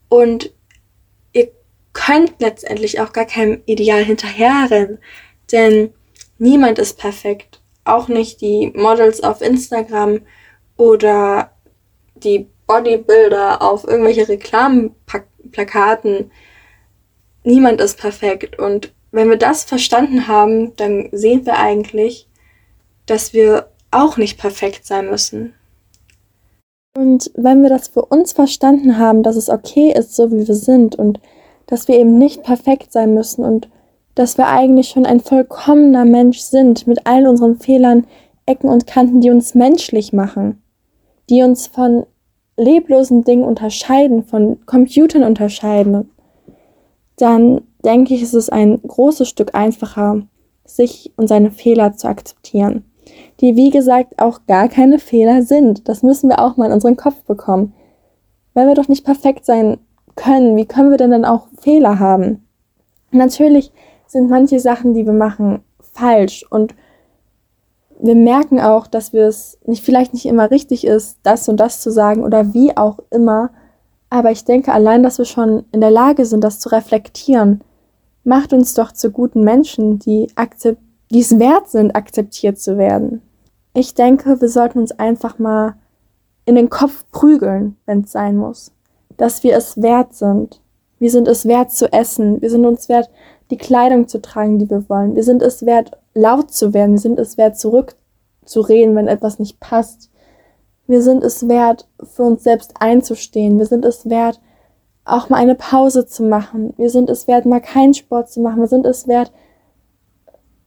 Und 0.10 0.54
ihr 1.32 1.50
könnt 1.94 2.34
letztendlich 2.40 3.00
auch 3.00 3.14
gar 3.14 3.26
keinem 3.26 3.62
Ideal 3.66 4.04
hinterherrennen, 4.04 5.00
denn 5.52 5.94
niemand 6.38 6.80
ist 6.80 6.98
perfekt. 6.98 7.62
Auch 7.84 8.08
nicht 8.08 8.42
die 8.42 8.72
Models 8.76 9.24
auf 9.24 9.42
Instagram 9.42 10.22
oder 10.78 11.52
die 12.16 12.48
Bodybuilder 12.68 13.62
auf 13.62 13.84
irgendwelche 13.84 14.30
Reklamplakaten. 14.30 16.32
Niemand 17.44 17.82
ist 17.82 17.98
perfekt 17.98 18.60
und 18.60 18.94
wenn 19.12 19.30
wir 19.30 19.38
das 19.38 19.64
verstanden 19.64 20.28
haben, 20.28 20.76
dann 20.76 21.10
sehen 21.12 21.46
wir 21.46 21.58
eigentlich, 21.58 22.28
dass 23.06 23.34
wir 23.34 23.70
auch 23.92 24.18
nicht 24.18 24.38
perfekt 24.38 24.86
sein 24.86 25.10
müssen. 25.10 25.54
Und 26.96 27.32
wenn 27.36 27.62
wir 27.62 27.70
das 27.70 27.88
für 27.88 28.06
uns 28.06 28.34
verstanden 28.34 28.98
haben, 28.98 29.24
dass 29.24 29.36
es 29.36 29.50
okay 29.50 29.94
ist, 29.98 30.16
so 30.16 30.32
wie 30.32 30.48
wir 30.48 30.56
sind 30.56 30.96
und 30.96 31.20
dass 31.66 31.88
wir 31.88 31.98
eben 31.98 32.18
nicht 32.18 32.44
perfekt 32.44 32.92
sein 32.92 33.14
müssen 33.14 33.44
und 33.44 33.70
dass 34.16 34.38
wir 34.38 34.48
eigentlich 34.48 34.90
schon 34.90 35.06
ein 35.06 35.20
vollkommener 35.20 36.04
Mensch 36.04 36.40
sind 36.40 36.88
mit 36.88 37.06
all 37.06 37.28
unseren 37.28 37.58
Fehlern, 37.60 38.06
Ecken 38.46 38.70
und 38.70 38.88
Kanten, 38.88 39.22
die 39.22 39.30
uns 39.30 39.54
menschlich 39.54 40.12
machen, 40.12 40.62
die 41.30 41.44
uns 41.44 41.68
von 41.68 42.06
leblosen 42.58 43.24
Dingen 43.24 43.44
unterscheiden, 43.44 44.24
von 44.24 44.66
Computern 44.66 45.24
unterscheiden, 45.24 46.10
dann 47.16 47.62
denke 47.84 48.14
ich, 48.14 48.22
ist 48.22 48.34
es 48.34 48.50
ein 48.50 48.82
großes 48.82 49.28
Stück 49.28 49.56
einfacher, 49.56 50.24
sich 50.66 51.12
und 51.16 51.28
seine 51.28 51.52
Fehler 51.52 51.96
zu 51.96 52.08
akzeptieren. 52.08 52.86
Die, 53.42 53.56
wie 53.56 53.70
gesagt, 53.70 54.22
auch 54.22 54.42
gar 54.48 54.68
keine 54.68 55.00
Fehler 55.00 55.42
sind. 55.42 55.88
Das 55.88 56.04
müssen 56.04 56.30
wir 56.30 56.40
auch 56.40 56.58
mal 56.58 56.68
in 56.68 56.74
unseren 56.74 56.98
Kopf 56.98 57.24
bekommen. 57.24 57.74
Wenn 58.54 58.68
wir 58.68 58.76
doch 58.76 58.88
nicht 58.88 59.06
perfekt 59.06 59.46
sein 59.46 59.78
können, 60.16 60.58
wie 60.58 60.66
können 60.66 60.92
wir 60.92 60.98
denn 60.98 61.12
dann 61.12 61.26
auch 61.26 61.48
Fehler 61.60 62.00
haben? 62.00 62.46
Natürlich 63.12 63.72
sind 64.08 64.30
manche 64.30 64.60
Sachen, 64.60 64.94
die 64.94 65.06
wir 65.06 65.14
machen, 65.14 65.62
falsch 65.94 66.46
und 66.50 66.76
wir 68.02 68.16
merken 68.16 68.60
auch, 68.60 68.88
dass 68.88 69.12
wir 69.14 69.28
es 69.28 69.58
nicht, 69.66 69.84
vielleicht 69.84 70.14
nicht 70.14 70.26
immer 70.26 70.52
richtig 70.52 70.86
ist, 70.86 71.18
das 71.24 71.50
und 71.50 71.58
das 71.58 71.82
zu 71.82 71.92
sagen 71.92 72.24
oder 72.24 72.54
wie 72.54 72.76
auch 72.78 73.00
immer. 73.12 73.52
Aber 74.10 74.32
ich 74.32 74.46
denke 74.46 74.72
allein, 74.72 75.04
dass 75.04 75.18
wir 75.18 75.26
schon 75.26 75.66
in 75.72 75.82
der 75.82 75.92
Lage 75.92 76.26
sind, 76.26 76.44
das 76.44 76.60
zu 76.60 76.70
reflektieren, 76.70 77.62
macht 78.24 78.54
uns 78.54 78.74
doch 78.74 78.92
zu 78.92 79.12
guten 79.12 79.44
Menschen, 79.44 80.00
die, 80.00 80.28
die 81.12 81.20
es 81.20 81.40
wert 81.40 81.70
sind, 81.70 81.96
akzeptiert 81.96 82.60
zu 82.60 82.78
werden. 82.78 83.22
Ich 83.74 83.94
denke, 83.94 84.42
wir 84.42 84.50
sollten 84.50 84.80
uns 84.80 84.92
einfach 84.92 85.40
mal 85.40 85.76
in 86.46 86.56
den 86.56 86.70
Kopf 86.70 87.06
prügeln, 87.12 87.78
wenn 87.86 88.02
es 88.02 88.12
sein 88.12 88.36
muss. 88.36 88.72
Dass 89.18 89.44
wir 89.44 89.56
es 89.56 89.82
wert 89.82 90.14
sind. 90.14 90.62
Wir 90.98 91.12
sind 91.12 91.28
es 91.28 91.46
wert 91.46 91.72
zu 91.72 91.92
essen. 91.92 92.42
Wir 92.42 92.50
sind 92.50 92.66
uns 92.66 92.90
wert, 92.90 93.10
die 93.52 93.58
Kleidung 93.58 94.08
zu 94.08 94.22
tragen, 94.22 94.60
die 94.60 94.70
wir 94.70 94.90
wollen. 94.90 95.16
Wir 95.16 95.24
sind 95.24 95.42
es 95.42 95.66
wert, 95.66 95.92
laut 96.14 96.52
zu 96.52 96.74
werden. 96.74 96.94
Wir 96.94 97.00
sind 97.00 97.20
es 97.20 97.38
wert, 97.38 97.58
zurückzureden, 97.58 98.96
wenn 98.96 99.08
etwas 99.08 99.40
nicht 99.40 99.60
passt. 99.60 100.10
Wir 100.88 101.02
sind 101.04 101.24
es 101.24 101.48
wert, 101.48 101.88
für 102.04 102.24
uns 102.24 102.44
selbst 102.44 102.74
einzustehen. 102.80 103.60
Wir 103.60 103.68
sind 103.68 103.86
es 103.86 104.10
wert, 104.10 104.42
auch 105.06 105.30
mal 105.30 105.38
eine 105.38 105.56
Pause 105.56 106.06
zu 106.06 106.24
machen. 106.24 106.74
Wir 106.78 106.90
sind 106.90 107.10
es 107.10 107.28
wert, 107.28 107.46
mal 107.46 107.62
keinen 107.62 107.94
Sport 107.94 108.30
zu 108.30 108.42
machen. 108.42 108.60
Wir 108.60 108.68
sind 108.68 108.86
es 108.86 109.08
wert, 109.08 109.32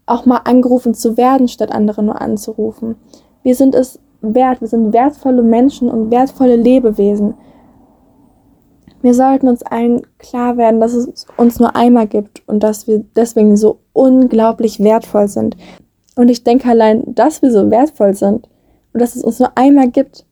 auch 0.07 0.27
mal 0.27 0.41
angerufen 0.45 0.95
zu 0.95 1.17
werden, 1.17 1.49
statt 1.49 1.73
andere 1.73 2.03
nur 2.03 2.21
anzurufen. 2.21 2.97
Wir 3.43 3.55
sind 3.55 3.75
es 3.75 3.99
wert. 4.21 4.61
Wir 4.61 4.69
sind 4.69 4.93
wertvolle 4.93 5.43
Menschen 5.43 5.89
und 5.89 6.11
wertvolle 6.11 6.57
Lebewesen. 6.57 7.35
Wir 9.03 9.15
sollten 9.15 9.49
uns 9.49 9.63
allen 9.65 10.03
klar 10.19 10.57
werden, 10.57 10.81
dass 10.81 10.95
es 10.95 11.27
uns 11.37 11.59
nur 11.59 11.75
einmal 11.75 12.07
gibt 12.07 12.43
und 12.47 12.63
dass 12.63 12.87
wir 12.87 13.05
deswegen 13.17 13.57
so 13.57 13.81
unglaublich 13.93 14.79
wertvoll 14.79 15.27
sind. 15.27 15.57
Und 16.15 16.29
ich 16.29 16.45
denke 16.45 16.69
allein, 16.69 17.03
dass 17.15 17.43
wir 17.43 17.51
so 17.51 17.71
wertvoll 17.71 18.15
sind 18.15 18.49
und 18.93 19.03
dass 19.03 19.17
es 19.17 19.25
uns 19.25 19.41
nur 19.41 19.51
einmal 19.57 19.89
gibt, 19.89 20.25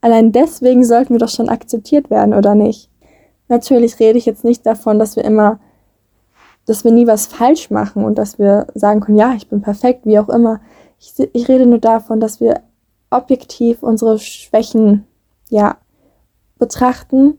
allein 0.00 0.32
deswegen 0.32 0.84
sollten 0.84 1.14
wir 1.14 1.18
doch 1.18 1.28
schon 1.28 1.50
akzeptiert 1.50 2.08
werden, 2.08 2.32
oder 2.32 2.54
nicht? 2.54 2.87
Natürlich 3.48 3.98
rede 3.98 4.18
ich 4.18 4.26
jetzt 4.26 4.44
nicht 4.44 4.64
davon, 4.66 4.98
dass 4.98 5.16
wir 5.16 5.24
immer, 5.24 5.58
dass 6.66 6.84
wir 6.84 6.92
nie 6.92 7.06
was 7.06 7.26
falsch 7.26 7.70
machen 7.70 8.04
und 8.04 8.16
dass 8.16 8.38
wir 8.38 8.66
sagen 8.74 9.00
können, 9.00 9.16
ja, 9.18 9.32
ich 9.34 9.48
bin 9.48 9.62
perfekt, 9.62 10.04
wie 10.04 10.18
auch 10.18 10.28
immer. 10.28 10.60
Ich, 11.00 11.14
ich 11.32 11.48
rede 11.48 11.66
nur 11.66 11.78
davon, 11.78 12.20
dass 12.20 12.40
wir 12.40 12.60
objektiv 13.10 13.82
unsere 13.82 14.18
Schwächen, 14.18 15.06
ja, 15.48 15.78
betrachten 16.58 17.38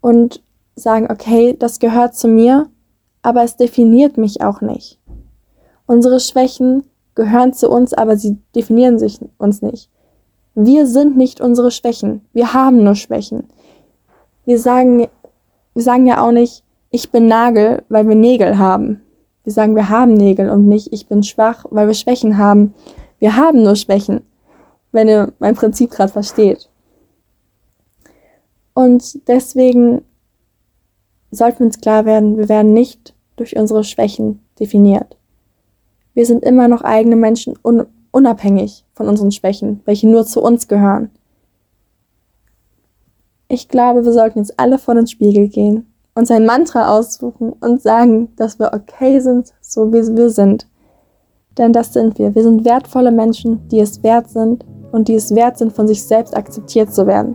und 0.00 0.42
sagen, 0.74 1.08
okay, 1.10 1.54
das 1.58 1.80
gehört 1.80 2.14
zu 2.14 2.28
mir, 2.28 2.68
aber 3.22 3.42
es 3.42 3.56
definiert 3.56 4.16
mich 4.16 4.40
auch 4.40 4.62
nicht. 4.62 4.98
Unsere 5.86 6.20
Schwächen 6.20 6.84
gehören 7.14 7.52
zu 7.52 7.68
uns, 7.68 7.92
aber 7.92 8.16
sie 8.16 8.38
definieren 8.54 8.98
sich 8.98 9.18
uns 9.36 9.60
nicht. 9.60 9.90
Wir 10.54 10.86
sind 10.86 11.16
nicht 11.16 11.40
unsere 11.40 11.70
Schwächen. 11.70 12.24
Wir 12.32 12.54
haben 12.54 12.82
nur 12.82 12.94
Schwächen 12.94 13.48
wir 14.44 14.58
sagen, 14.58 15.08
wir 15.74 15.82
sagen 15.82 16.06
ja 16.06 16.26
auch 16.26 16.32
nicht, 16.32 16.64
ich 16.90 17.10
bin 17.10 17.28
Nagel, 17.28 17.84
weil 17.88 18.08
wir 18.08 18.16
Nägel 18.16 18.58
haben. 18.58 19.02
Wir 19.44 19.52
sagen, 19.52 19.76
wir 19.76 19.88
haben 19.88 20.14
Nägel 20.14 20.50
und 20.50 20.68
nicht, 20.68 20.92
ich 20.92 21.06
bin 21.06 21.22
schwach, 21.22 21.64
weil 21.70 21.86
wir 21.86 21.94
Schwächen 21.94 22.36
haben. 22.36 22.74
Wir 23.18 23.36
haben 23.36 23.62
nur 23.62 23.76
Schwächen, 23.76 24.22
wenn 24.92 25.08
ihr 25.08 25.32
mein 25.38 25.54
Prinzip 25.54 25.90
gerade 25.90 26.12
versteht. 26.12 26.68
Und 28.74 29.28
deswegen 29.28 30.02
sollten 31.30 31.60
wir 31.60 31.66
uns 31.66 31.80
klar 31.80 32.04
werden, 32.04 32.36
wir 32.36 32.48
werden 32.48 32.72
nicht 32.72 33.14
durch 33.36 33.56
unsere 33.56 33.84
Schwächen 33.84 34.40
definiert. 34.58 35.16
Wir 36.14 36.26
sind 36.26 36.42
immer 36.42 36.68
noch 36.68 36.82
eigene 36.82 37.16
Menschen, 37.16 37.58
un 37.62 37.86
unabhängig 38.12 38.84
von 38.92 39.08
unseren 39.08 39.30
Schwächen, 39.30 39.82
welche 39.84 40.08
nur 40.08 40.26
zu 40.26 40.42
uns 40.42 40.66
gehören. 40.66 41.10
Ich 43.52 43.66
glaube, 43.66 44.04
wir 44.04 44.12
sollten 44.12 44.38
jetzt 44.38 44.60
alle 44.60 44.78
vor 44.78 44.94
den 44.94 45.08
Spiegel 45.08 45.48
gehen, 45.48 45.92
uns 46.14 46.30
ein 46.30 46.46
Mantra 46.46 46.96
aussuchen 46.96 47.52
und 47.58 47.82
sagen, 47.82 48.28
dass 48.36 48.60
wir 48.60 48.72
okay 48.72 49.18
sind, 49.18 49.52
so 49.60 49.92
wie 49.92 50.06
wir 50.16 50.30
sind. 50.30 50.68
Denn 51.58 51.72
das 51.72 51.92
sind 51.92 52.16
wir. 52.16 52.32
Wir 52.32 52.44
sind 52.44 52.64
wertvolle 52.64 53.10
Menschen, 53.10 53.66
die 53.68 53.80
es 53.80 54.04
wert 54.04 54.30
sind 54.30 54.64
und 54.92 55.08
die 55.08 55.16
es 55.16 55.34
wert 55.34 55.58
sind, 55.58 55.72
von 55.72 55.88
sich 55.88 56.00
selbst 56.00 56.36
akzeptiert 56.36 56.94
zu 56.94 57.08
werden. 57.08 57.34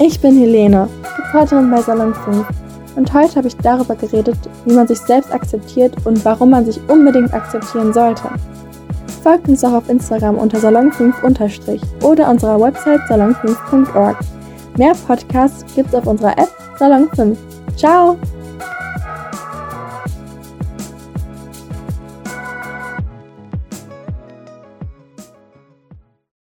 Ich 0.00 0.20
bin 0.20 0.36
Helene, 0.36 0.88
Reporterin 1.16 1.70
bei 1.70 1.82
Salon 1.82 2.12
5 2.12 2.48
und 2.96 3.14
heute 3.14 3.36
habe 3.36 3.46
ich 3.46 3.56
darüber 3.58 3.94
geredet, 3.94 4.38
wie 4.64 4.74
man 4.74 4.88
sich 4.88 4.98
selbst 4.98 5.32
akzeptiert 5.32 5.94
und 6.04 6.24
warum 6.24 6.50
man 6.50 6.64
sich 6.64 6.80
unbedingt 6.90 7.32
akzeptieren 7.32 7.92
sollte. 7.92 8.28
Folgt 9.22 9.48
uns 9.48 9.64
auch 9.64 9.74
auf 9.74 9.88
Instagram 9.88 10.38
unter 10.38 10.58
salon5- 10.58 12.02
oder 12.02 12.30
unserer 12.30 12.60
Website 12.60 13.00
salon5.org. 13.08 14.16
Mehr 14.78 14.94
Podcasts 15.06 15.64
gibt's 15.74 15.94
auf 15.94 16.06
unserer 16.06 16.38
App 16.38 16.50
Salon 16.78 17.08
5. 17.14 17.38
Ciao! 17.76 18.16